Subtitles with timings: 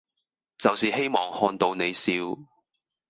[0.57, 2.11] 就是希望看到你笑